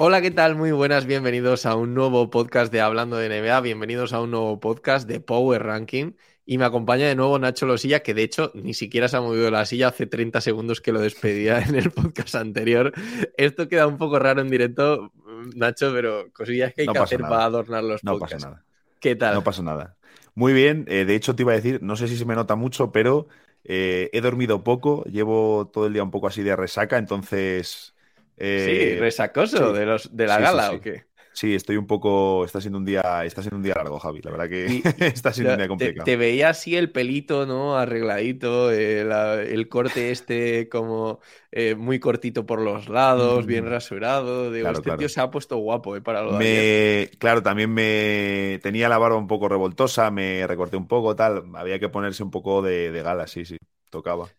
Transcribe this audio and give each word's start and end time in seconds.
Hola, 0.00 0.20
¿qué 0.22 0.30
tal? 0.30 0.54
Muy 0.54 0.70
buenas, 0.70 1.06
bienvenidos 1.06 1.66
a 1.66 1.74
un 1.74 1.92
nuevo 1.94 2.30
podcast 2.30 2.72
de 2.72 2.80
Hablando 2.80 3.16
de 3.16 3.28
NBA, 3.28 3.60
bienvenidos 3.60 4.12
a 4.12 4.20
un 4.20 4.30
nuevo 4.30 4.60
podcast 4.60 5.08
de 5.08 5.20
Power 5.20 5.62
Ranking 5.64 6.12
y 6.46 6.56
me 6.58 6.64
acompaña 6.64 7.06
de 7.08 7.16
nuevo 7.16 7.38
Nacho 7.38 7.66
Losilla, 7.66 8.00
que 8.00 8.14
de 8.14 8.22
hecho 8.22 8.52
ni 8.54 8.74
siquiera 8.74 9.08
se 9.08 9.16
ha 9.16 9.20
movido 9.20 9.50
la 9.50 9.66
silla, 9.66 9.88
hace 9.88 10.06
30 10.06 10.40
segundos 10.40 10.80
que 10.80 10.92
lo 10.92 11.00
despedía 11.00 11.60
en 11.60 11.74
el 11.74 11.90
podcast 11.90 12.36
anterior. 12.36 12.92
Esto 13.36 13.68
queda 13.68 13.86
un 13.88 13.98
poco 13.98 14.18
raro 14.20 14.40
en 14.40 14.48
directo, 14.50 15.12
Nacho, 15.56 15.92
pero 15.92 16.30
cosillas 16.32 16.72
que 16.74 16.82
hay 16.82 16.86
No 16.86 16.92
que 16.92 16.98
hacer 17.00 17.20
nada. 17.20 17.30
para 17.34 17.44
adornar 17.46 17.82
los 17.84 18.04
No 18.04 18.12
podcasts. 18.12 18.36
pasa 18.44 18.50
nada. 18.50 18.64
¿Qué 19.00 19.16
tal? 19.16 19.34
No 19.34 19.44
pasa 19.44 19.62
nada. 19.62 19.96
Muy 20.34 20.52
bien. 20.52 20.84
eh, 20.88 21.04
de 21.04 21.14
hecho, 21.16 21.34
te 21.34 21.42
iba 21.42 21.52
a 21.52 21.56
decir, 21.56 21.80
no 21.82 21.96
sé 21.96 22.06
si 22.06 22.16
se 22.16 22.24
me 22.24 22.36
nota 22.36 22.54
mucho, 22.54 22.92
pero 22.92 23.26
eh, 23.64 24.10
he 24.12 24.20
dormido 24.20 24.62
poco. 24.62 25.02
Llevo 25.04 25.68
todo 25.72 25.86
el 25.88 25.92
día 25.92 26.04
un 26.04 26.10
poco 26.12 26.28
así 26.28 26.42
de 26.42 26.54
resaca, 26.54 26.98
entonces. 26.98 27.94
Eh, 28.40 28.94
sí, 28.98 28.98
resacoso 28.98 29.72
sí. 29.72 29.74
de, 29.74 29.86
los, 29.86 30.16
de 30.16 30.26
la 30.26 30.38
Sí, 30.38 30.40
gala, 30.40 30.72
sí. 30.72 30.74
¿o 30.74 30.80
qué? 30.80 31.06
sí, 31.32 31.54
estoy 31.54 31.76
un 31.76 31.86
poco. 31.86 32.44
Está 32.44 32.60
siendo 32.60 32.78
un 32.78 32.84
día, 32.84 33.24
está 33.24 33.42
siendo 33.42 33.56
un 33.56 33.62
día 33.62 33.74
largo, 33.76 33.98
Javi. 33.98 34.20
La 34.22 34.30
verdad 34.30 34.48
que 34.48 34.66
Y- 34.66 34.84
está 35.14 35.32
siendo 35.32 35.52
un 35.52 35.58
día 35.58 35.68
te, 35.76 35.92
complicado. 35.92 35.94
te 35.94 36.16
veía 36.16 36.50
así 36.50 36.76
el 36.76 36.90
pelito, 36.92 37.46
¿no? 37.46 37.76
Arregladito, 37.78 38.70
eh, 38.72 39.04
la- 39.04 39.40
el 39.42 39.68
corte 39.68 40.10
este 40.10 40.68
como 40.68 41.20
eh, 41.52 41.74
muy 41.74 42.00
cortito 42.00 42.44
por 42.46 42.60
los 42.60 42.88
lados, 42.88 43.46
bien 43.46 43.66
rasurado. 43.68 44.50
Digo, 44.52 44.70
Claro, 44.70 44.72
este 44.72 44.92
claro. 44.92 44.92
tío 44.92 45.08
se 45.08 45.20
ha 45.20 45.30
puesto 45.30 45.56
guapo, 45.58 45.96
¿eh? 45.96 46.00
Para 46.02 46.22
lo 46.22 46.36
de. 46.36 46.68
Me, 46.70 47.10
claro, 47.18 47.42
también 47.42 47.72
me 47.72 48.60
tenía 48.62 48.88
la 48.90 48.98
barba 48.98 49.16
un 49.16 49.26
poco 49.26 49.48
revoltosa, 49.48 50.10
me 50.10 50.46
recorté 50.46 50.76
un 50.76 50.86
poco, 50.86 51.16
tal. 51.16 51.44
Había 51.56 51.78
que 51.78 51.88
ponerse 51.88 52.22
un 52.22 52.30
poco 52.30 52.60
de, 52.60 52.90
de 52.92 53.02
gala, 53.02 53.26
sí, 53.26 53.44
sí, 53.46 53.56
tocaba. 53.90 54.34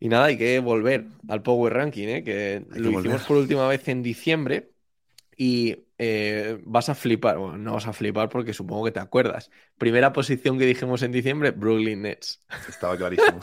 Y 0.00 0.08
nada, 0.08 0.26
hay 0.26 0.38
que 0.38 0.58
volver 0.60 1.06
al 1.28 1.42
Power 1.42 1.72
Ranking, 1.72 2.08
¿eh? 2.08 2.24
Que 2.24 2.64
Hay 2.70 2.72
que 2.72 2.80
lo 2.80 3.00
hicimos 3.00 3.22
por 3.22 3.36
última 3.36 3.66
vez 3.66 3.88
en 3.88 4.02
diciembre 4.02 4.70
y 5.36 5.86
eh, 5.98 6.58
vas 6.64 6.88
a 6.88 6.94
flipar. 6.94 7.38
Bueno, 7.38 7.58
no 7.58 7.74
vas 7.74 7.86
a 7.86 7.92
flipar 7.92 8.28
porque 8.28 8.52
supongo 8.54 8.84
que 8.84 8.92
te 8.92 9.00
acuerdas. 9.00 9.50
Primera 9.76 10.12
posición 10.12 10.58
que 10.58 10.66
dijimos 10.66 11.02
en 11.02 11.12
diciembre, 11.12 11.50
Brooklyn 11.50 12.02
Nets. 12.02 12.40
Estaba 12.68 12.96
clarísimo. 12.96 13.40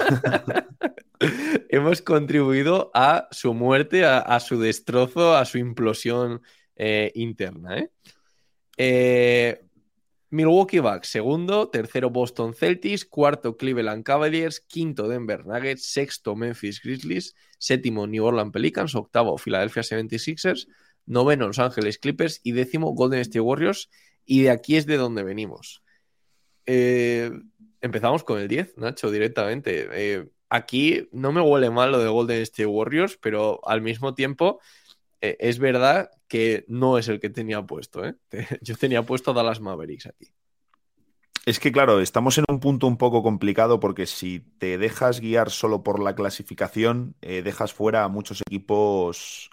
Hemos 1.70 2.02
contribuido 2.02 2.92
a 2.94 3.28
su 3.32 3.54
muerte, 3.54 4.06
a, 4.06 4.20
a 4.20 4.40
su 4.40 4.60
destrozo, 4.60 5.36
a 5.36 5.46
su 5.46 5.58
implosión 5.58 6.42
eh, 6.76 7.12
interna. 7.16 7.88
¿eh? 8.78 9.65
Milwaukee 10.36 10.80
Bucks, 10.80 11.08
segundo, 11.08 11.70
tercero 11.70 12.10
Boston 12.10 12.54
Celtics, 12.54 13.06
cuarto 13.06 13.56
Cleveland 13.56 14.04
Cavaliers, 14.04 14.60
quinto 14.60 15.08
Denver 15.08 15.46
Nuggets, 15.46 15.86
sexto 15.86 16.36
Memphis 16.36 16.82
Grizzlies, 16.82 17.36
séptimo 17.58 18.06
New 18.06 18.26
Orleans 18.26 18.52
Pelicans, 18.52 18.96
octavo 18.96 19.38
Philadelphia 19.38 19.82
76ers, 19.82 20.68
noveno 21.06 21.48
Los 21.48 21.60
Ángeles 21.60 22.00
Clippers 22.00 22.42
y 22.44 22.52
décimo 22.52 22.94
Golden 22.94 23.22
State 23.22 23.40
Warriors. 23.40 23.90
Y 24.26 24.42
de 24.42 24.50
aquí 24.50 24.76
es 24.76 24.86
de 24.86 24.98
donde 24.98 25.24
venimos. 25.24 25.84
Eh, 26.66 27.32
empezamos 27.80 28.26
con 28.26 28.38
el 28.38 28.50
10, 28.50 28.78
Nacho, 28.78 29.12
directamente. 29.12 29.88
Eh, 29.94 30.28
aquí 30.50 31.08
no 31.14 31.32
me 31.32 31.40
huele 31.40 31.70
mal 31.70 31.94
lo 31.94 32.00
de 32.00 32.10
Golden 32.10 32.42
State 32.42 32.66
Warriors, 32.66 33.18
pero 33.22 33.62
al 33.66 33.82
mismo 33.82 34.14
tiempo 34.14 34.60
eh, 35.22 35.38
es 35.40 35.60
verdad 35.60 36.10
que 36.28 36.66
no 36.68 36.98
es 36.98 37.08
el 37.08 37.20
que 37.20 37.30
tenía 37.30 37.62
puesto. 37.64 38.06
¿eh? 38.06 38.16
Yo 38.62 38.76
tenía 38.76 39.04
puesto 39.04 39.34
Dallas 39.34 39.60
Mavericks 39.60 40.08
aquí. 40.08 40.34
Es 41.46 41.60
que, 41.60 41.72
claro, 41.72 42.02
estamos 42.02 42.40
en 42.40 42.46
un 42.50 42.60
punto 42.60 42.88
un 42.88 42.98
poco 42.98 43.22
complicado 43.22 43.80
porque 43.80 44.08
si 44.08 44.40
te 44.40 44.80
dejas 44.80 45.20
guiar 45.20 45.52
solo 45.52 45.84
por 45.84 46.02
la 46.02 46.16
clasificación, 46.16 47.16
eh, 47.22 47.44
dejas 47.44 47.72
fuera 47.72 48.04
a 48.04 48.08
muchos 48.08 48.42
equipos 48.42 49.52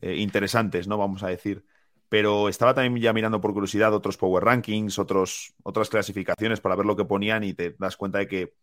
eh, 0.00 0.16
interesantes, 0.16 0.88
¿no? 0.88 0.96
Vamos 0.96 1.22
a 1.22 1.28
decir. 1.28 1.66
Pero 2.08 2.48
estaba 2.48 2.72
también 2.72 3.02
ya 3.02 3.12
mirando 3.12 3.40
por 3.42 3.52
curiosidad 3.52 3.92
otros 3.92 4.16
Power 4.16 4.44
Rankings, 4.44 4.98
otros, 4.98 5.52
otras 5.62 5.90
clasificaciones 5.90 6.60
para 6.60 6.76
ver 6.76 6.86
lo 6.86 6.96
que 6.96 7.04
ponían 7.04 7.44
y 7.44 7.52
te 7.52 7.76
das 7.78 7.98
cuenta 7.98 8.18
de 8.18 8.28
que 8.28 8.54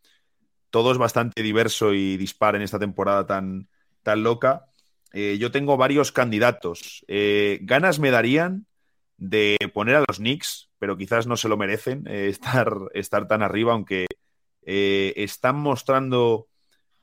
todo 0.71 0.91
es 0.91 0.97
bastante 0.97 1.43
diverso 1.43 1.93
y 1.93 2.17
dispar 2.17 2.55
en 2.55 2.63
esta 2.63 2.79
temporada 2.79 3.27
tan, 3.27 3.67
tan 4.01 4.23
loca. 4.23 4.65
Eh, 5.13 5.37
yo 5.39 5.51
tengo 5.51 5.77
varios 5.77 6.11
candidatos. 6.11 7.05
Eh, 7.07 7.59
ganas 7.61 7.99
me 7.99 8.09
darían 8.09 8.65
de 9.17 9.57
poner 9.73 9.95
a 9.95 10.03
los 10.07 10.17
Knicks, 10.17 10.71
pero 10.79 10.97
quizás 10.97 11.27
no 11.27 11.37
se 11.37 11.47
lo 11.47 11.55
merecen 11.55 12.05
eh, 12.07 12.27
estar, 12.29 12.73
estar 12.93 13.27
tan 13.27 13.43
arriba, 13.43 13.73
aunque 13.73 14.07
están 14.65 15.57
mostrando 15.57 16.47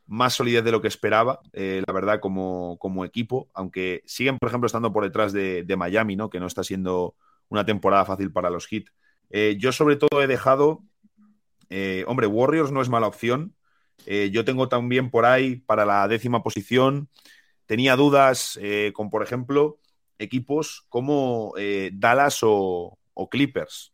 más 0.07 0.33
solidez 0.33 0.65
de 0.65 0.73
lo 0.73 0.81
que 0.81 0.89
esperaba, 0.89 1.41
la 1.53 1.93
verdad, 1.93 2.19
como, 2.19 2.79
como, 2.79 3.05
equipo, 3.05 3.51
aunque 3.53 4.03
siguen, 4.07 4.39
por 4.39 4.49
ejemplo, 4.49 4.67
estando 4.67 4.95
por 4.95 5.05
detrás 5.05 5.35
de, 5.35 5.63
de, 5.63 5.77
Miami, 5.77 6.17
¿no? 6.17 6.31
que 6.31 6.41
no 6.41 6.47
está 6.47 6.65
siendo 6.65 7.17
una 7.51 7.67
temporada 7.67 8.07
fácil 8.07 8.33
para 8.33 8.49
los 8.49 8.67
Heat. 8.67 8.87
Yo 9.59 9.73
sobre 9.73 9.97
todo 9.97 10.23
he 10.23 10.27
dejado, 10.27 10.85
hombre, 12.07 12.27
Warriors 12.27 12.73
no 12.73 12.81
es 12.81 12.89
mala 12.89 13.09
opción. 13.09 13.55
Yo 14.07 14.47
tengo 14.47 14.71
también 14.71 15.11
por 15.11 15.27
ahí 15.27 15.57
para 15.57 15.85
la 15.85 16.09
décima 16.09 16.43
posición, 16.43 17.11
tenía 17.71 17.95
dudas 17.95 18.59
eh, 18.61 18.91
con, 18.93 19.11
por 19.11 19.23
ejemplo, 19.23 19.79
equipos 20.19 20.87
como 20.89 21.55
eh, 21.57 21.93
Dallas 21.95 22.41
o, 22.43 22.99
o, 23.15 23.31
Clippers. 23.31 23.93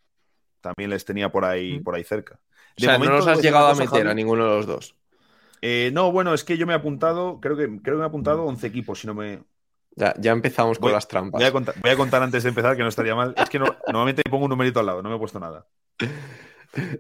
También 0.63 0.89
les 0.89 1.05
tenía 1.05 1.31
por 1.31 1.45
ahí, 1.45 1.79
por 1.81 1.95
ahí 1.95 2.03
cerca. 2.03 2.41
De 2.75 2.87
o 2.87 2.89
sea, 2.89 2.93
momento, 2.95 3.13
no 3.13 3.19
los 3.19 3.27
has 3.27 3.43
llegado 3.43 3.67
a 3.67 3.75
meter 3.75 3.89
Javi, 3.89 4.09
a 4.09 4.15
ninguno 4.15 4.45
de 4.45 4.57
los 4.57 4.67
dos. 4.67 4.97
Eh, 5.61 5.91
no, 5.93 6.11
bueno, 6.11 6.33
es 6.33 6.43
que 6.43 6.57
yo 6.57 6.67
me 6.67 6.73
he 6.73 6.77
apuntado, 6.77 7.39
creo 7.39 7.55
que, 7.55 7.67
creo 7.67 7.97
que 7.97 7.99
me 7.99 8.05
he 8.05 8.07
apuntado 8.07 8.47
11 8.47 8.67
equipos, 8.67 9.01
si 9.01 9.09
no 9.09 9.13
me. 9.13 9.43
Ya, 9.95 10.15
ya 10.19 10.33
empezamos 10.33 10.79
voy, 10.79 10.89
con 10.89 10.95
las 10.95 11.07
trampas. 11.07 11.39
Voy 11.39 11.45
a, 11.47 11.53
contar, 11.53 11.75
voy 11.79 11.91
a, 11.91 11.97
contar, 11.99 12.23
antes 12.23 12.45
de 12.45 12.49
empezar, 12.49 12.79
que 12.79 12.83
no 12.83 12.89
estaría 12.89 13.15
mal. 13.15 13.35
Es 13.37 13.51
que 13.51 13.59
no, 13.59 13.67
normalmente 13.89 14.23
pongo 14.31 14.45
un 14.45 14.51
numerito 14.51 14.81
al 14.81 14.87
lado, 14.87 15.03
no 15.03 15.11
me 15.11 15.17
he 15.17 15.19
puesto 15.19 15.39
nada. 15.39 15.67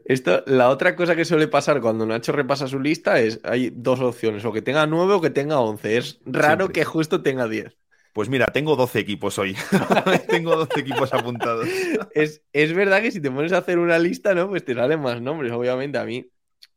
Esto, 0.04 0.42
la 0.46 0.70
otra 0.70 0.96
cosa 0.96 1.14
que 1.16 1.24
suele 1.24 1.48
pasar 1.48 1.80
cuando 1.80 2.06
Nacho 2.06 2.32
repasa 2.32 2.66
su 2.68 2.80
lista 2.80 3.20
es 3.20 3.40
hay 3.44 3.70
dos 3.74 4.00
opciones, 4.00 4.44
o 4.44 4.52
que 4.52 4.62
tenga 4.62 4.86
9 4.86 5.14
o 5.14 5.20
que 5.20 5.30
tenga 5.30 5.60
11. 5.60 5.96
Es 5.96 6.20
raro 6.24 6.64
Siempre. 6.66 6.72
que 6.80 6.84
justo 6.84 7.22
tenga 7.22 7.46
10. 7.48 7.76
Pues 8.12 8.30
mira, 8.30 8.46
tengo 8.46 8.76
12 8.76 8.98
equipos 8.98 9.38
hoy. 9.38 9.54
tengo 10.28 10.56
12 10.56 10.80
equipos 10.80 11.12
apuntados. 11.12 11.68
Es, 12.14 12.42
es, 12.52 12.72
verdad 12.72 13.02
que 13.02 13.10
si 13.10 13.20
te 13.20 13.30
pones 13.30 13.52
a 13.52 13.58
hacer 13.58 13.78
una 13.78 13.98
lista, 13.98 14.34
¿no? 14.34 14.48
Pues 14.48 14.64
te 14.64 14.74
salen 14.74 15.00
más 15.00 15.20
nombres. 15.20 15.52
Obviamente, 15.52 15.98
a 15.98 16.04
mí 16.04 16.26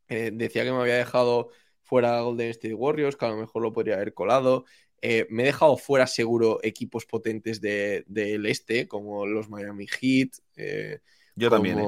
eh, 0.09 0.31
decía 0.33 0.65
que 0.65 0.71
me 0.71 0.79
había 0.81 0.95
dejado 0.97 1.49
fuera 1.83 2.19
Golden 2.19 2.49
State 2.49 2.73
Warriors, 2.73 3.15
que 3.15 3.25
a 3.25 3.29
lo 3.29 3.37
mejor 3.37 3.61
lo 3.61 3.71
podría 3.71 3.95
haber 3.95 4.13
colado. 4.13 4.65
Eh, 5.01 5.27
me 5.29 5.43
he 5.43 5.45
dejado 5.45 5.77
fuera 5.77 6.07
seguro 6.07 6.59
equipos 6.61 7.05
potentes 7.05 7.61
de- 7.61 8.03
del 8.07 8.45
este, 8.45 8.89
como 8.89 9.25
los 9.25 9.49
Miami 9.49 9.87
Heat. 9.87 10.31
eh, 10.57 10.99
Yo 11.35 11.49
también. 11.49 11.79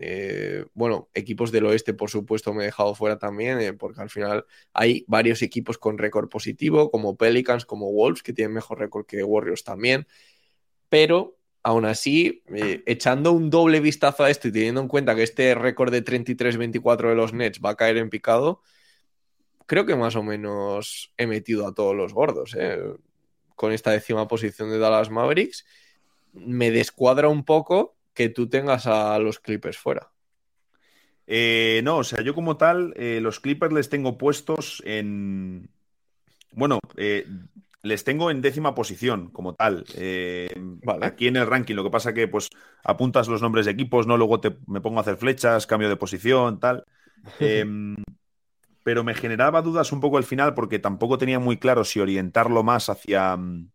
¿Eh? 0.00 0.64
bueno, 0.74 1.08
equipos 1.14 1.52
del 1.52 1.66
oeste, 1.66 1.94
por 1.94 2.10
supuesto, 2.10 2.52
me 2.54 2.62
he 2.62 2.66
dejado 2.66 2.94
fuera 2.94 3.18
también, 3.18 3.60
eh, 3.60 3.72
porque 3.72 4.00
al 4.00 4.10
final 4.10 4.46
hay 4.72 5.04
varios 5.08 5.42
equipos 5.42 5.78
con 5.78 5.98
récord 5.98 6.28
positivo, 6.28 6.90
como 6.90 7.16
Pelicans, 7.16 7.66
como 7.66 7.92
Wolves, 7.92 8.22
que 8.22 8.32
tienen 8.32 8.54
mejor 8.54 8.78
récord 8.78 9.06
que 9.06 9.22
Warriors 9.22 9.64
también. 9.64 10.06
Pero 10.88 11.36
aún 11.62 11.84
así, 11.84 12.42
eh, 12.54 12.82
echando 12.86 13.32
un 13.32 13.50
doble 13.50 13.80
vistazo 13.80 14.24
a 14.24 14.30
esto 14.30 14.48
y 14.48 14.52
teniendo 14.52 14.80
en 14.80 14.88
cuenta 14.88 15.16
que 15.16 15.24
este 15.24 15.54
récord 15.54 15.90
de 15.90 16.04
33-24 16.04 17.08
de 17.08 17.14
los 17.14 17.32
Nets 17.32 17.60
va 17.64 17.70
a 17.70 17.76
caer 17.76 17.96
en 17.96 18.10
picado, 18.10 18.62
creo 19.66 19.84
que 19.84 19.96
más 19.96 20.14
o 20.14 20.22
menos 20.22 21.12
he 21.16 21.26
metido 21.26 21.66
a 21.66 21.74
todos 21.74 21.96
los 21.96 22.14
gordos, 22.14 22.56
con 23.56 23.72
esta 23.72 23.90
décima 23.90 24.28
posición 24.28 24.70
de 24.70 24.78
Dallas 24.78 25.10
Mavericks. 25.10 25.66
Me 26.34 26.70
descuadra 26.70 27.28
un 27.28 27.44
poco 27.44 27.95
que 28.16 28.30
tú 28.30 28.48
tengas 28.48 28.86
a 28.86 29.18
los 29.20 29.38
Clippers 29.38 29.76
fuera. 29.76 30.10
Eh, 31.26 31.82
no, 31.84 31.98
o 31.98 32.04
sea, 32.04 32.22
yo 32.22 32.34
como 32.34 32.56
tal, 32.56 32.94
eh, 32.96 33.20
los 33.20 33.38
Clippers 33.40 33.72
les 33.72 33.88
tengo 33.88 34.16
puestos 34.16 34.82
en. 34.86 35.68
Bueno, 36.52 36.80
eh, 36.96 37.26
les 37.82 38.04
tengo 38.04 38.30
en 38.30 38.40
décima 38.40 38.74
posición, 38.74 39.28
como 39.30 39.54
tal. 39.54 39.84
Vale. 40.82 41.06
Aquí 41.06 41.28
en 41.28 41.36
el 41.36 41.46
ranking. 41.46 41.74
Lo 41.74 41.84
que 41.84 41.90
pasa 41.90 42.14
que, 42.14 42.26
pues, 42.26 42.48
apuntas 42.82 43.28
los 43.28 43.42
nombres 43.42 43.66
de 43.66 43.72
equipos, 43.72 44.06
¿no? 44.06 44.16
Luego 44.16 44.40
te, 44.40 44.56
me 44.66 44.80
pongo 44.80 44.98
a 44.98 45.02
hacer 45.02 45.18
flechas, 45.18 45.66
cambio 45.66 45.88
de 45.88 45.96
posición, 45.96 46.58
tal. 46.58 46.84
Em, 47.40 47.96
pero 48.84 49.02
me 49.02 49.14
generaba 49.14 49.60
dudas 49.60 49.90
un 49.90 50.00
poco 50.00 50.16
al 50.16 50.22
final 50.22 50.54
porque 50.54 50.78
tampoco 50.78 51.18
tenía 51.18 51.40
muy 51.40 51.58
claro 51.58 51.82
si 51.82 51.98
orientarlo 51.98 52.62
más 52.62 52.88
hacia, 52.88 53.36
mm, 53.36 53.68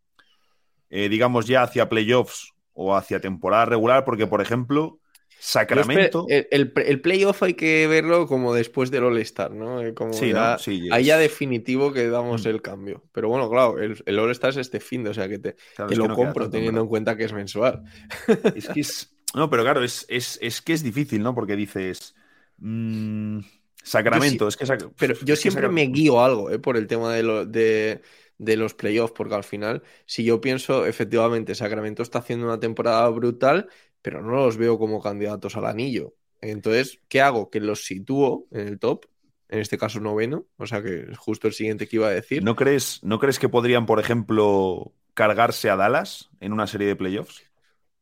digamos, 0.89 1.47
ya 1.47 1.63
hacia 1.63 1.89
playoffs 1.89 2.53
o 2.73 2.95
hacia 2.95 3.19
temporada 3.19 3.65
regular, 3.65 4.05
porque, 4.05 4.27
por 4.27 4.41
ejemplo, 4.41 4.99
Sacramento. 5.43 6.27
El, 6.29 6.47
el- 6.51 6.71
el 6.85 7.01
playoff 7.01 7.41
hay 7.41 7.55
que 7.55 7.87
verlo 7.87 8.27
como 8.27 8.53
después 8.53 8.91
del 8.91 9.05
All-Star, 9.05 9.49
¿no? 9.51 9.81
Eh, 9.81 9.93
Como 9.95 10.13
Sí, 10.13 10.29
ya- 10.29 10.51
¿no? 10.51 10.59
Sí, 10.59 10.87
Ahí 10.91 11.05
ya 11.05 11.17
definitivo 11.17 11.91
que 11.91 12.07
damos 12.09 12.45
Mm. 12.45 12.49
el 12.49 12.61
cambio. 12.61 13.03
Pero 13.11 13.27
bueno, 13.29 13.49
claro, 13.49 13.79
el, 13.79 14.01
el 14.05 14.19
All-Star 14.19 14.51
es 14.51 14.57
este 14.57 14.79
fin 14.79 15.03
de, 15.03 15.09
o 15.09 15.13
sea 15.15 15.27
que 15.27 15.39
te, 15.39 15.55
claro, 15.75 15.87
te 15.89 15.93
es 15.93 15.97
lo 15.97 16.03
que 16.03 16.07
no 16.09 16.15
queda 16.15 16.25
compro 16.25 16.43
tanto, 16.45 16.57
teniendo 16.57 16.81
en 16.81 16.87
cuenta 16.87 17.17
que 17.17 17.23
es 17.23 17.33
mensual. 17.33 17.83
Es 18.55 18.67
que 18.69 18.81
es. 18.81 19.15
No, 19.33 19.49
pero 19.49 19.63
claro, 19.63 19.83
es, 19.83 20.05
es, 20.09 20.37
es 20.43 20.61
que 20.61 20.73
es 20.73 20.83
difícil, 20.83 21.23
¿no? 21.23 21.33
Porque 21.33 21.55
dices. 21.55 22.13
mm, 22.59 23.39
Sacramento, 23.83 24.47
es 24.47 24.57
que. 24.57 24.65
Sac- 24.65 24.91
Pero 24.97 25.15
yo 25.23 25.35
siempre 25.35 25.67
me 25.69 25.83
guío 25.87 26.23
algo 26.23 26.51
¿eh? 26.51 26.59
por 26.59 26.77
el 26.77 26.85
tema 26.85 27.11
de, 27.13 27.23
lo- 27.23 27.45
de, 27.47 28.01
de 28.41 28.57
los 28.57 28.73
playoffs, 28.73 29.13
porque 29.15 29.35
al 29.35 29.43
final, 29.43 29.83
si 30.07 30.23
yo 30.23 30.41
pienso, 30.41 30.87
efectivamente, 30.87 31.53
Sacramento 31.53 32.01
está 32.01 32.19
haciendo 32.19 32.47
una 32.47 32.59
temporada 32.59 33.07
brutal, 33.09 33.69
pero 34.01 34.23
no 34.23 34.31
los 34.31 34.57
veo 34.57 34.79
como 34.79 34.99
candidatos 34.99 35.55
al 35.55 35.67
anillo. 35.67 36.15
Entonces, 36.41 36.99
¿qué 37.07 37.21
hago? 37.21 37.51
Que 37.51 37.59
los 37.59 37.85
sitúo 37.85 38.47
en 38.49 38.67
el 38.67 38.79
top, 38.79 39.05
en 39.49 39.59
este 39.59 39.77
caso 39.77 39.99
noveno, 39.99 40.47
o 40.57 40.65
sea 40.65 40.81
que 40.81 41.11
es 41.11 41.17
justo 41.19 41.47
el 41.47 41.53
siguiente 41.53 41.87
que 41.87 41.97
iba 41.97 42.07
a 42.07 42.11
decir. 42.11 42.43
¿No 42.43 42.55
crees, 42.55 42.99
¿No 43.03 43.19
crees 43.19 43.37
que 43.37 43.47
podrían, 43.47 43.85
por 43.85 43.99
ejemplo, 43.99 44.91
cargarse 45.13 45.69
a 45.69 45.75
Dallas 45.75 46.31
en 46.39 46.51
una 46.51 46.65
serie 46.65 46.87
de 46.87 46.95
playoffs? 46.95 47.43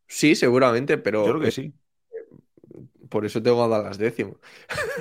Sí, 0.08 0.36
seguramente, 0.36 0.98
pero 0.98 1.26
Yo 1.26 1.32
creo 1.34 1.42
que 1.42 1.48
eh, 1.50 1.52
sí. 1.52 1.74
Por 3.10 3.26
eso 3.26 3.42
tengo 3.42 3.64
a 3.64 3.68
Dallas 3.68 3.98
décimo. 3.98 4.38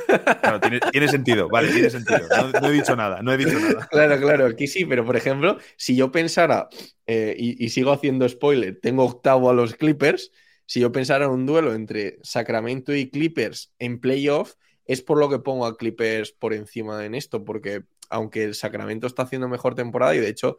Claro, 0.07 0.61
tiene, 0.61 0.81
tiene 0.91 1.09
sentido, 1.09 1.49
vale, 1.49 1.73
tiene 1.73 1.91
sentido. 1.91 2.21
No, 2.37 2.61
no 2.61 2.69
he 2.69 2.73
dicho 2.73 2.97
nada, 2.97 3.23
no 3.23 3.33
he 3.33 3.37
dicho 3.37 3.59
nada. 3.59 3.87
Claro, 3.91 4.19
claro, 4.19 4.47
aquí 4.47 4.67
sí, 4.67 4.85
pero 4.85 5.05
por 5.05 5.17
ejemplo, 5.17 5.59
si 5.77 5.95
yo 5.95 6.11
pensara, 6.11 6.69
eh, 7.07 7.35
y, 7.39 7.65
y 7.65 7.69
sigo 7.69 7.93
haciendo 7.93 8.29
spoiler, 8.29 8.81
tengo 8.81 9.05
octavo 9.05 9.51
a 9.51 9.55
los 9.55 9.75
Clippers, 9.75 10.33
si 10.67 10.81
yo 10.81 10.93
pensara 10.93 11.27
en 11.27 11.31
un 11.31 11.47
duelo 11.47 11.75
entre 11.75 12.19
Sacramento 12.23 12.95
y 12.95 13.09
Clippers 13.11 13.73
en 13.79 14.01
playoff, 14.01 14.55
es 14.85 15.03
por 15.03 15.19
lo 15.19 15.29
que 15.29 15.39
pongo 15.39 15.67
a 15.67 15.77
Clippers 15.77 16.33
por 16.33 16.53
encima 16.53 17.05
en 17.05 17.15
esto, 17.15 17.45
porque 17.45 17.85
aunque 18.11 18.45
el 18.45 18.55
Sacramento 18.55 19.07
está 19.07 19.23
haciendo 19.23 19.49
mejor 19.49 19.75
temporada 19.75 20.15
y 20.15 20.19
de 20.19 20.29
hecho 20.29 20.59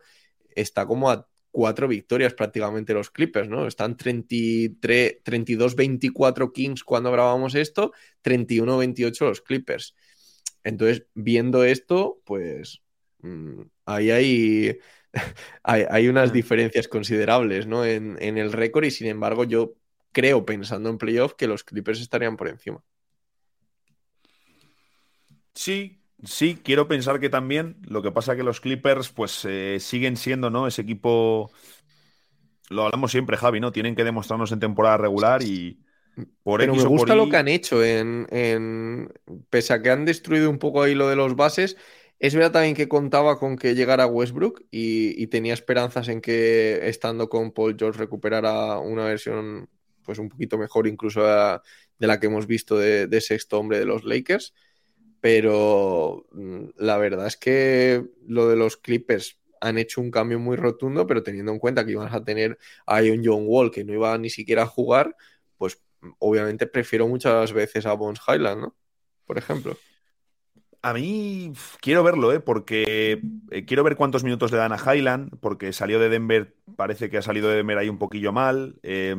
está 0.56 0.86
como 0.86 1.10
a 1.10 1.28
cuatro 1.51 1.88
victorias 1.88 2.34
prácticamente 2.34 2.94
los 2.94 3.10
Clippers, 3.10 3.50
¿no? 3.50 3.68
Están 3.68 3.98
33, 3.98 5.24
32-24 5.24 6.51
Kings 6.54 6.84
cuando 6.84 7.12
grabamos 7.12 7.56
esto, 7.56 7.92
31-28 8.24 9.25
los 9.25 9.42
Clippers. 9.42 9.96
Entonces, 10.63 11.06
viendo 11.13 11.63
esto, 11.63 12.22
pues 12.25 12.81
mm, 13.19 13.62
ahí 13.86 14.12
hay, 14.12 14.78
hay, 15.63 15.86
hay 15.90 16.07
unas 16.07 16.34
diferencias 16.34 16.88
considerables 16.88 17.66
¿no? 17.68 17.86
en, 17.86 18.18
en 18.19 18.38
el 18.38 18.52
récord 18.52 18.86
y 18.86 18.92
sin 18.92 19.07
embargo 19.07 19.44
yo 19.44 19.75
creo, 20.12 20.45
pensando 20.45 20.90
en 20.90 20.98
playoff, 20.98 21.34
que 21.34 21.48
los 21.48 21.63
Clippers 21.63 22.02
estarían 22.02 22.38
por 22.38 22.48
encima. 22.48 22.84
Sí, 25.54 25.99
sí, 26.24 26.60
quiero 26.63 26.88
pensar 26.88 27.19
que 27.19 27.30
también. 27.30 27.77
Lo 27.88 28.01
que 28.01 28.12
pasa 28.12 28.36
que 28.36 28.44
los 28.44 28.62
Clippers, 28.62 29.10
pues, 29.10 29.45
eh, 29.45 29.77
siguen 29.80 30.18
siendo, 30.18 30.50
¿no? 30.50 30.68
Ese 30.68 30.81
equipo. 30.81 31.51
Lo 32.69 32.83
hablamos 32.86 33.12
siempre, 33.12 33.38
Javi, 33.38 33.60
¿no? 33.60 33.71
Tienen 33.71 33.95
que 33.95 34.04
demostrarnos 34.04 34.51
en 34.51 34.60
temporada 34.60 34.98
regular 34.98 35.42
y 35.44 35.80
por 36.44 36.62
Pero 36.62 36.75
X 36.75 36.83
me 36.83 36.86
por 36.86 37.10
gusta 37.10 37.16
lo 37.16 37.30
que 37.30 37.38
han 37.38 37.48
hecho 37.48 37.83
en, 37.83 38.27
en- 38.31 39.12
Pese 39.50 39.74
a 39.74 39.81
que 39.81 39.89
han 39.92 40.06
destruido 40.06 40.50
un 40.50 40.60
poco 40.60 40.81
ahí 40.83 40.94
lo 40.95 41.07
de 41.10 41.16
los 41.16 41.36
bases, 41.36 41.77
es 42.19 42.36
verdad 42.36 42.51
también 42.51 42.75
que 42.75 42.89
contaba 42.89 43.39
con 43.39 43.57
que 43.57 43.75
llegara 43.75 44.06
Westbrook 44.07 44.62
y, 44.71 45.21
y 45.21 45.27
tenía 45.27 45.54
esperanzas 45.54 46.10
en 46.10 46.19
que 46.21 46.88
estando 46.89 47.30
con 47.30 47.51
Paul 47.54 47.75
George 47.80 48.00
recuperara 48.00 48.77
una 48.80 49.06
versión 49.06 49.69
pues 50.04 50.19
un 50.19 50.27
poquito 50.30 50.57
mejor 50.57 50.88
incluso 50.88 51.21
de 51.24 52.07
la 52.07 52.19
que 52.19 52.27
hemos 52.27 52.48
visto 52.48 52.77
de, 52.77 53.07
de 53.07 53.21
sexto 53.21 53.60
hombre 53.60 53.80
de 53.80 53.86
los 53.86 54.04
Lakers. 54.04 54.54
Pero 55.21 56.25
mm, 56.31 56.69
la 56.77 56.98
verdad 56.98 57.27
es 57.27 57.38
que 57.38 58.06
lo 58.27 58.48
de 58.48 58.56
los 58.56 58.77
Clippers 58.77 59.39
han 59.62 59.77
hecho 59.77 60.01
un 60.01 60.12
cambio 60.12 60.39
muy 60.39 60.56
rotundo, 60.56 61.06
pero 61.06 61.24
teniendo 61.24 61.51
en 61.51 61.60
cuenta 61.60 61.86
que 61.86 61.92
iban 61.92 62.13
a 62.13 62.24
tener 62.24 62.57
a 62.86 63.01
un 63.01 63.21
John 63.24 63.44
Wall 63.45 63.71
que 63.71 63.83
no 63.83 63.94
iba 63.94 64.18
ni 64.18 64.30
siquiera 64.30 64.63
a 64.63 64.68
jugar, 64.68 65.16
pues 65.57 65.81
obviamente 66.19 66.68
prefiero 66.68 67.07
muchas 67.07 67.51
veces 67.54 67.86
a 67.86 67.94
Bones 67.94 68.21
Highland, 68.27 68.62
¿no? 68.62 68.75
Por 69.25 69.38
ejemplo. 69.38 69.77
A 70.81 70.94
mí 70.94 71.51
quiero 71.81 72.04
verlo, 72.04 72.31
¿eh? 72.31 72.39
Porque 72.39 73.21
eh, 73.52 73.66
quiero 73.66 73.83
ver 73.83 73.97
cuántos 73.97 74.23
minutos 74.23 74.52
le 74.52 74.57
dan 74.57 74.71
a 74.71 74.78
Highland, 74.78 75.38
porque 75.42 75.73
salió 75.73 75.99
de 75.99 76.07
Denver, 76.07 76.56
parece 76.78 77.09
que 77.09 77.18
ha 77.18 77.21
salido 77.21 77.49
de 77.49 77.57
Denver 77.57 77.78
ahí 77.78 77.90
un 77.90 77.97
poquillo 77.97 78.31
mal. 78.31 78.80
Eh, 78.81 79.14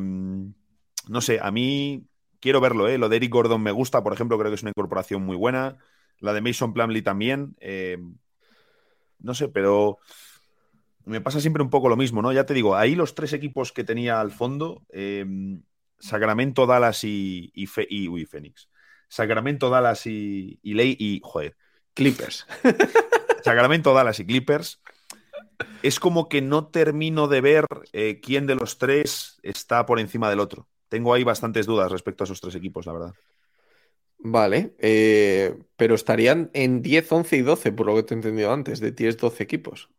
no 1.07 1.21
sé, 1.21 1.39
a 1.39 1.51
mí 1.51 2.07
quiero 2.39 2.61
verlo, 2.61 2.87
¿eh? 2.87 2.97
Lo 2.97 3.09
de 3.09 3.17
Eric 3.17 3.31
Gordon 3.31 3.61
me 3.61 3.71
gusta, 3.71 4.03
por 4.03 4.13
ejemplo, 4.13 4.37
creo 4.39 4.49
que 4.49 4.55
es 4.55 4.63
una 4.63 4.71
incorporación 4.71 5.23
muy 5.23 5.37
buena. 5.37 5.77
La 6.21 6.33
de 6.33 6.41
Mason 6.41 6.73
Plumlee 6.73 7.01
también. 7.01 7.55
eh, 7.59 7.97
no 9.19 9.33
sé, 9.33 9.49
pero 9.49 9.99
me 11.05 11.21
pasa 11.21 11.39
siempre 11.39 11.63
un 11.63 11.69
poco 11.69 11.89
lo 11.89 11.97
mismo, 11.97 12.21
¿no? 12.21 12.31
Ya 12.31 12.45
te 12.45 12.53
digo, 12.53 12.75
ahí 12.75 12.95
los 12.95 13.15
tres 13.15 13.33
equipos 13.33 13.71
que 13.71 13.83
tenía 13.83 14.21
al 14.21 14.31
fondo, 14.31 14.83
eh, 14.89 15.25
Sacramento, 15.99 16.65
Dallas 16.65 17.03
y, 17.03 17.51
y, 17.53 17.67
Fe- 17.67 17.87
y- 17.89 18.07
uy, 18.07 18.25
Phoenix. 18.25 18.69
Sacramento, 19.07 19.69
Dallas 19.69 20.05
y, 20.07 20.59
y 20.63 20.73
Ley 20.73 20.95
y, 20.97 21.21
joder, 21.23 21.55
Clippers. 21.93 22.47
Sacramento, 23.43 23.93
Dallas 23.93 24.19
y 24.19 24.25
Clippers. 24.25 24.81
Es 25.83 25.99
como 25.99 26.29
que 26.29 26.41
no 26.41 26.67
termino 26.67 27.27
de 27.27 27.41
ver 27.41 27.65
eh, 27.93 28.19
quién 28.21 28.47
de 28.47 28.55
los 28.55 28.77
tres 28.77 29.39
está 29.43 29.85
por 29.85 29.99
encima 29.99 30.29
del 30.29 30.39
otro. 30.39 30.67
Tengo 30.89 31.13
ahí 31.13 31.23
bastantes 31.23 31.65
dudas 31.65 31.91
respecto 31.91 32.23
a 32.23 32.25
esos 32.25 32.41
tres 32.41 32.55
equipos, 32.55 32.85
la 32.85 32.93
verdad. 32.93 33.13
Vale, 34.23 34.75
eh, 34.79 35.57
pero 35.77 35.95
estarían 35.95 36.51
en 36.53 36.81
10, 36.83 37.11
11 37.11 37.37
y 37.37 37.41
12, 37.41 37.71
por 37.71 37.87
lo 37.87 37.95
que 37.95 38.03
te 38.03 38.13
he 38.13 38.17
entendido 38.17 38.51
antes, 38.53 38.79
de 38.79 38.91
10, 38.91 39.17
12 39.17 39.43
equipos. 39.43 39.89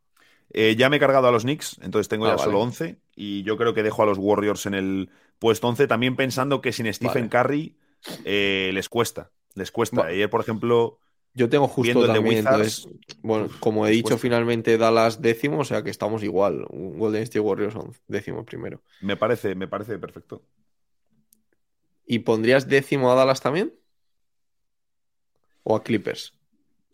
Eh, 0.51 0.77
ya 0.77 0.91
me 0.91 0.97
he 0.97 1.01
cargado 1.01 1.29
a 1.29 1.33
los 1.33 1.45
Knicks, 1.45 1.79
entonces 1.83 2.09
tengo 2.09 2.27
Ah, 2.27 2.29
ya 2.29 2.37
vale. 2.37 2.39
solo 2.39 2.61
11 2.61 3.01
y 3.17 3.43
yo 3.43 3.57
creo 3.57 3.73
que 3.75 3.83
dejo 3.83 4.03
a 4.03 4.07
los 4.07 4.19
Warriors 4.19 4.67
en 4.67 4.75
el 4.75 5.11
puesto 5.39 5.69
11, 5.69 5.87
también 5.87 6.15
pensando 6.17 6.61
que 6.61 6.73
sin 6.73 6.93
Stephen 6.93 7.29
Vale. 7.29 7.29
Curry 7.29 7.77
eh, 8.25 8.71
les 8.75 8.89
cuesta, 8.89 9.33
les 9.55 9.71
cuesta. 9.73 10.03
Va- 10.03 10.07
Ayer, 10.07 10.29
por 10.31 10.41
ejemplo, 10.43 10.99
Yo 11.35 11.49
tengo 11.49 11.69
justo 11.69 12.03
Viendo 12.03 12.07
el 12.07 12.13
de 12.13 12.19
también, 12.19 12.21
Wizards, 12.21 12.83
entonces, 12.85 12.89
bueno, 13.23 13.51
como 13.61 13.87
he 13.87 13.91
dicho, 13.91 14.19
cuesta. 14.19 14.19
finalmente 14.19 14.79
Dallas 14.79 15.21
décimo, 15.23 15.61
o 15.61 15.65
sea 15.65 15.83
que 15.83 15.91
estamos 15.91 16.23
igual. 16.23 16.67
Un 16.71 16.99
Golden 16.99 17.23
State 17.25 17.41
Warriors 17.41 17.77
décimo 18.09 18.45
primero. 18.45 18.83
me 19.01 19.17
parece, 19.19 19.55
me 19.55 19.69
parece 19.69 19.99
perfecto. 19.99 20.47
¿Y 22.07 22.21
pondrías 22.21 22.69
décimo 22.69 23.11
a 23.11 23.15
Dallas 23.17 23.41
también? 23.41 23.75
¿O 25.65 25.77
a 25.77 25.83
Clippers? 25.83 26.23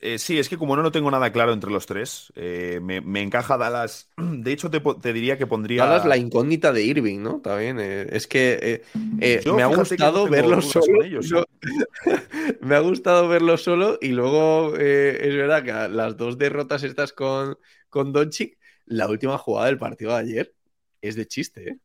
Eh, 0.00 0.18
sí, 0.18 0.38
es 0.38 0.48
que 0.48 0.56
como 0.56 0.76
no 0.76 0.82
lo 0.82 0.92
tengo 0.92 1.10
nada 1.10 1.32
claro 1.32 1.52
entre 1.52 1.70
los 1.70 1.87
tres, 1.87 2.32
eh, 2.37 2.78
me, 2.80 3.00
me 3.00 3.20
encaja 3.20 3.56
Dallas. 3.58 4.08
De 4.16 4.52
hecho, 4.52 4.70
te, 4.70 4.80
te 4.80 5.12
diría 5.12 5.37
que 5.38 5.46
pondría. 5.46 5.87
Dallas 5.87 6.04
la 6.04 6.16
incógnita 6.16 6.72
de 6.72 6.84
Irving, 6.84 7.20
¿no? 7.20 7.40
También. 7.40 7.78
eh, 7.80 8.06
es 8.10 8.28
que 8.28 8.82
eh, 9.20 9.40
Yo, 9.44 9.54
me 9.56 9.62
ha 9.62 9.66
no 9.66 9.75
gustado 9.75 10.25
tengo 10.25 10.30
verlo 10.30 10.62
solo. 10.62 11.02
ellos, 11.02 11.30
no- 11.32 11.44
me 12.60 12.76
ha 12.76 12.80
gustado 12.80 13.26
verlo 13.28 13.56
solo 13.56 13.98
y 14.00 14.08
luego 14.08 14.76
es 14.76 15.34
verdad 15.34 15.64
que 15.64 15.72
las 15.94 16.16
dos 16.16 16.38
derrotas 16.38 16.84
estas 16.84 17.12
con, 17.12 17.58
con 17.90 18.12
Doncic, 18.12 18.56
la 18.87 19.08
última 19.08 19.37
jugada 19.37 19.66
del 19.66 19.78
partido 19.78 20.12
de 20.12 20.18
ayer 20.18 20.54
es 21.00 21.16
de 21.16 21.26
chiste, 21.26 21.68
¿eh? 21.70 21.76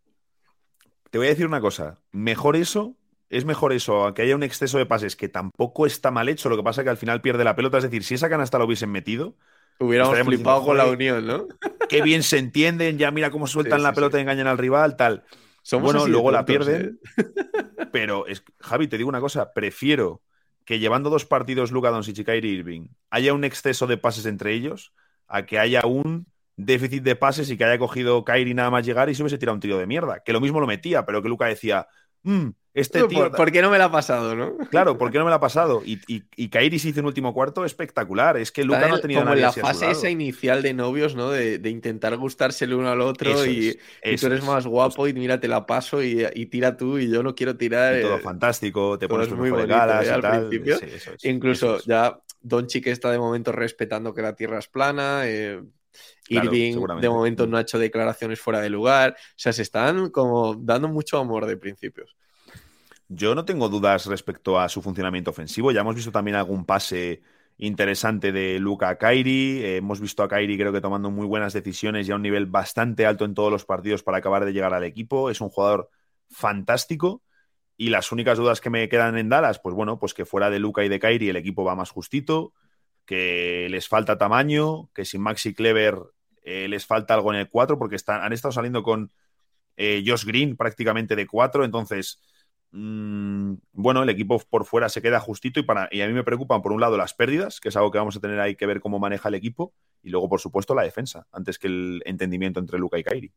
Te 1.12 1.18
voy 1.18 1.28
a 1.28 1.30
decir 1.32 1.46
una 1.46 1.62
cosa. 1.62 2.00
Mejor 2.12 2.56
eso. 2.56 2.96
Es 3.34 3.46
mejor 3.46 3.74
eso, 3.74 4.06
a 4.06 4.13
que 4.13 4.22
haya 4.22 4.36
un 4.36 4.44
exceso 4.44 4.78
de 4.78 4.86
pases 4.86 5.16
que 5.16 5.28
tampoco 5.28 5.86
está 5.86 6.12
mal 6.12 6.30
hecho. 6.30 6.50
Lo 6.50 6.58
que 6.58 6.63
pasa 6.63 6.82
es 6.82 6.84
que 6.86 6.92
al 6.92 6.98
final 6.98 7.22
pierde 7.22 7.44
la 7.44 7.56
pelota. 7.56 7.78
Es 7.78 7.84
decir, 7.84 8.04
si 8.04 8.13
esa 8.13 8.30
canasta 8.30 8.60
la 8.60 8.66
hubiesen 8.66 8.92
metido, 8.92 9.36
Hubiéramos 9.80 10.13
flipado 10.20 10.60
diciendo, 10.60 10.66
con 10.66 10.78
la 10.78 10.86
unión, 10.86 11.25
¿no? 11.25 11.48
qué 11.90 12.02
bien 12.02 12.24
se 12.24 12.38
entienden. 12.38 12.98
Ya 12.98 13.12
mira 13.12 13.32
cómo 13.32 13.48
sueltan 13.48 13.80
Sí, 13.80 13.84
la 13.84 13.94
pelota 13.94 14.18
sí. 14.18 14.20
y 14.20 14.22
engañan 14.22 14.48
al 14.48 14.58
rival, 14.58 14.96
tal. 14.96 15.24
Somos 15.63 15.94
Bueno, 15.94 16.08
luego 16.08 16.32
la 16.32 16.46
pierden. 16.46 17.00
¿eh? 17.18 17.24
Pero, 17.92 18.28
es, 18.28 18.44
Javi, 18.60 18.88
te 18.88 18.98
digo 18.98 19.10
una 19.10 19.20
cosa. 19.20 19.54
Prefiero 19.54 20.22
que 20.66 20.80
llevando 20.80 21.10
dos 21.10 21.25
partidos 21.25 21.72
Luka 21.72 21.90
Doncic 21.90 22.20
y 22.20 22.24
Kyrie 22.24 22.52
Irving 22.52 22.88
haya 23.10 23.34
un 23.34 23.44
exceso 23.44 23.88
de 23.88 23.98
pases 23.98 24.25
entre 24.25 24.54
ellos 24.54 24.94
a 25.28 25.46
que 25.46 25.60
haya 25.60 25.82
un 25.86 26.28
déficit 26.56 27.04
de 27.04 27.16
pases 27.16 27.50
y 27.50 27.58
que 27.58 27.66
haya 27.66 27.80
cogido 27.80 28.24
Kyrie 28.24 28.54
nada 28.54 28.70
más 28.70 28.86
llegar 28.86 29.10
y 29.10 29.16
se 29.16 29.24
hubiese 29.24 29.38
tirado 29.38 29.56
un 29.56 29.62
tiro 29.62 29.78
de 29.78 29.88
mierda. 29.88 30.22
Que 30.24 30.34
lo 30.34 30.40
mismo 30.42 30.60
lo 30.60 30.68
metía, 30.68 31.06
pero 31.06 31.22
que 31.22 31.30
Luka 31.30 31.48
decía, 31.48 31.88
"Mm, 32.24 32.50
este 32.74 33.03
tío... 33.03 33.20
¿Por, 33.20 33.32
por 33.36 33.51
qué 33.51 33.62
no 33.62 33.70
me 33.70 33.77
la 33.77 33.86
ha 33.86 33.92
pasado, 33.92 34.36
no? 34.36 34.58
Claro, 34.70 34.98
¿por 34.98 35.12
qué 35.12 35.20
no 35.20 35.25
me 35.25 35.30
la 35.30 35.36
ha 35.36 35.39
pasado? 35.39 35.84
Y, 35.86 36.00
y, 36.08 36.24
y 36.36 36.50
hizo 36.75 37.00
un 37.01 37.06
último 37.06 37.34
cuarto 37.34 37.65
espectacular. 37.65 38.38
Es 38.38 38.51
que 38.51 38.62
Está 38.62 38.88
no 38.88 38.96
ha 38.96 39.00
tenido 39.01 39.22
como 39.22 39.34
en 39.34 39.42
la 39.42 39.51
fase 39.51 39.92
esa 39.92 40.10
inicial 40.10 40.62
de 40.63 40.74
novios, 40.74 41.15
¿no? 41.15 41.30
De, 41.30 41.60
de 41.60 41.70
intentar 41.70 42.18
gustarse 42.18 42.65
el 42.65 42.74
uno 42.74 42.89
al 42.89 43.01
otro 43.01 43.30
Eso 43.32 43.46
y, 43.46 43.68
es, 43.70 43.75
y 44.03 44.15
eso 44.15 44.22
tú 44.22 44.34
eres 44.34 44.39
es. 44.39 44.46
más 44.48 44.65
guapo 44.65 45.08
y 45.08 45.13
mira, 45.13 45.39
te 45.39 45.48
la 45.48 45.65
paso 45.65 46.01
y, 46.01 46.25
y 46.34 46.46
tira 46.48 46.75
tú 46.75 46.98
y 46.98 47.10
yo 47.10 47.22
no 47.22 47.36
quiero 47.36 47.56
tirar. 47.58 48.01
Todo 48.01 48.15
eh, 48.15 48.20
fantástico, 48.20 48.98
te 48.98 49.08
pones 49.08 49.30
muy 49.32 49.50
bonito, 49.51 49.68
galas 49.68 50.08
¿eh? 50.08 50.12
al 50.12 50.22
tal. 50.22 50.39
principio. 50.48 50.77
Sí, 50.77 50.86
eso 50.96 51.12
es, 51.13 51.25
Incluso 51.25 51.77
eso 51.77 51.86
ya 51.88 52.20
Doncic 52.42 52.88
está 52.88 53.12
de 53.12 53.20
momento 53.20 53.51
respetando 53.51 54.13
que 54.13 54.22
la 54.22 54.36
Tierra 54.36 54.60
es 54.60 54.68
plana. 54.68 55.22
eh, 55.25 55.62
Claro, 56.26 56.46
Irving 56.46 57.00
de 57.02 57.10
momento 57.10 57.48
no 57.48 57.58
ha 57.58 57.62
hecho 57.62 57.80
declaraciones 57.80 58.40
fuera 58.40 58.62
de 58.62 58.70
lugar. 58.70 59.16
O 59.18 59.34
sea, 59.36 59.54
se 59.54 59.62
están 59.62 60.10
como 60.10 60.56
dando 60.56 60.88
mucho 60.88 61.18
amor 61.18 61.46
de 61.46 61.58
principios. 61.58 62.16
Yo 63.10 63.36
no 63.36 63.46
tengo 63.46 63.70
dudas 63.70 64.06
respecto 64.06 64.60
a 64.60 64.70
su 64.70 64.82
funcionamiento 64.82 65.32
ofensivo. 65.32 65.72
Ya 65.72 65.82
hemos 65.82 65.96
visto 65.96 66.12
también 66.12 66.36
algún 66.36 66.66
pase 66.66 67.22
interesante 67.58 68.32
de 68.32 68.60
Luca 68.60 68.90
a 68.90 68.98
Kairi. 68.98 69.64
Eh, 69.64 69.78
hemos 69.78 70.00
visto 70.00 70.24
a 70.24 70.28
Kairi 70.28 70.58
creo 70.58 70.74
que 70.74 70.82
tomando 70.82 71.12
muy 71.12 71.28
buenas 71.28 71.54
decisiones 71.54 72.08
y 72.08 72.12
a 72.12 72.16
un 72.16 72.22
nivel 72.22 72.46
bastante 72.46 73.06
alto 73.06 73.26
en 73.26 73.34
todos 73.34 73.52
los 73.52 73.66
partidos 73.66 74.04
para 74.04 74.18
acabar 74.18 74.46
de 74.46 74.54
llegar 74.54 74.74
al 74.74 74.84
equipo. 74.84 75.30
Es 75.30 75.42
un 75.42 75.50
jugador 75.50 75.90
fantástico. 76.30 77.22
Y 77.76 77.90
las 77.90 78.12
únicas 78.12 78.38
dudas 78.38 78.62
que 78.62 78.70
me 78.70 78.88
quedan 78.88 79.18
en 79.18 79.30
Dallas, 79.30 79.60
pues 79.60 79.76
bueno, 79.76 80.00
pues 80.00 80.14
que 80.14 80.26
fuera 80.26 80.50
de 80.50 80.60
Luca 80.60 80.86
y 80.86 80.90
de 80.90 81.00
Kairi 81.00 81.30
el 81.30 81.36
equipo 81.36 81.64
va 81.64 81.76
más 81.76 81.90
justito, 81.90 82.54
que 83.06 83.68
les 83.70 83.88
falta 83.88 84.18
tamaño, 84.18 84.90
que 84.94 85.06
sin 85.06 85.22
Maxi 85.22 85.54
Clever 85.54 85.98
eh, 86.44 86.68
les 86.68 86.86
falta 86.86 87.14
algo 87.14 87.34
en 87.34 87.40
el 87.40 87.50
4, 87.50 87.78
porque 87.78 87.96
están, 87.96 88.22
han 88.22 88.34
estado 88.34 88.52
saliendo 88.52 88.84
con 88.84 89.12
eh, 89.78 90.04
Josh 90.06 90.26
Green 90.26 90.56
prácticamente 90.56 91.16
de 91.16 91.28
4, 91.28 91.66
entonces 91.66 92.20
Mm, 92.76 93.54
bueno, 93.72 94.02
el 94.02 94.10
equipo 94.10 94.40
por 94.50 94.66
fuera 94.66 94.90
se 94.90 95.00
queda 95.00 95.20
justito 95.20 95.60
y, 95.60 95.64
para, 95.64 95.88
y 95.92 96.02
a 96.02 96.08
mí 96.08 96.14
me 96.14 96.24
preocupan 96.24 96.64
por 96.64 96.72
un 96.72 96.82
lado 96.82 96.98
las 96.98 97.14
pérdidas, 97.14 97.60
que 97.60 97.70
es 97.70 97.76
algo 97.76 97.92
que 97.92 98.00
vamos 98.00 98.18
a 98.18 98.20
tener 98.20 98.40
ahí 98.40 98.56
que 98.56 98.66
ver 98.66 98.82
cómo 98.82 98.98
maneja 98.98 99.30
el 99.30 99.36
equipo, 99.36 99.76
y 100.02 100.10
luego 100.10 100.28
por 100.28 100.40
supuesto 100.40 100.74
la 100.74 100.82
defensa, 100.82 101.28
antes 101.32 101.60
que 101.60 101.68
el 101.68 102.02
entendimiento 102.06 102.60
entre 102.60 102.80
Luca 102.80 102.98
y 102.98 103.04
Kairi. 103.04 103.32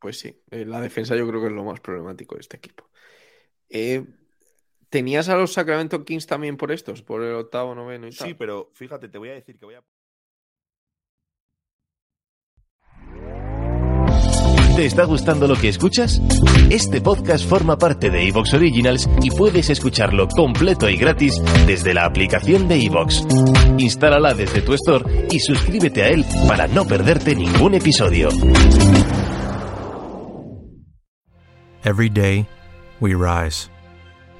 Pues 0.00 0.18
sí, 0.18 0.36
eh, 0.50 0.64
la 0.64 0.80
defensa 0.80 1.14
yo 1.14 1.28
creo 1.28 1.40
que 1.40 1.46
es 1.46 1.52
lo 1.52 1.62
más 1.62 1.78
problemático 1.78 2.34
de 2.34 2.40
este 2.40 2.56
equipo. 2.56 2.90
Eh, 3.68 4.04
¿Tenías 4.92 5.30
a 5.30 5.36
los 5.36 5.54
Sacramento 5.54 6.04
Kings 6.04 6.26
también 6.26 6.58
por 6.58 6.70
estos? 6.70 7.00
Por 7.00 7.22
el 7.22 7.34
octavo, 7.34 7.74
noveno 7.74 8.06
y 8.08 8.10
tal. 8.10 8.28
Sí, 8.28 8.34
pero 8.34 8.68
fíjate, 8.74 9.08
te 9.08 9.16
voy 9.16 9.30
a 9.30 9.32
decir 9.32 9.58
que 9.58 9.64
voy 9.64 9.76
a... 9.76 9.82
¿Te 14.76 14.84
está 14.84 15.04
gustando 15.04 15.48
lo 15.48 15.56
que 15.56 15.70
escuchas? 15.70 16.20
Este 16.68 17.00
podcast 17.00 17.48
forma 17.48 17.78
parte 17.78 18.10
de 18.10 18.28
Evox 18.28 18.52
Originals 18.52 19.08
y 19.22 19.30
puedes 19.30 19.70
escucharlo 19.70 20.28
completo 20.28 20.90
y 20.90 20.98
gratis 20.98 21.40
desde 21.66 21.94
la 21.94 22.04
aplicación 22.04 22.68
de 22.68 22.84
Evox. 22.84 23.26
Instálala 23.78 24.34
desde 24.34 24.60
tu 24.60 24.74
store 24.74 25.26
y 25.30 25.40
suscríbete 25.40 26.02
a 26.02 26.08
él 26.10 26.26
para 26.46 26.66
no 26.66 26.84
perderte 26.84 27.34
ningún 27.34 27.72
episodio. 27.72 28.28
Every 31.82 32.10
day, 32.10 32.46
we 33.00 33.14
rise, 33.14 33.70